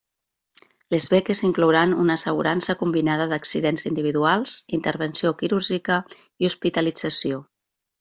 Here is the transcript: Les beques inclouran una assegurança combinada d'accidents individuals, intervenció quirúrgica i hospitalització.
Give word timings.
Les 0.95 1.05
beques 1.13 1.41
inclouran 1.47 1.93
una 2.05 2.15
assegurança 2.21 2.77
combinada 2.81 3.29
d'accidents 3.35 3.87
individuals, 3.93 4.59
intervenció 4.81 5.37
quirúrgica 5.45 6.05
i 6.47 6.55
hospitalització. 6.55 7.45